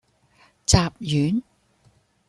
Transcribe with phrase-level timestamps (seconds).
[0.65, 1.43] 雜丸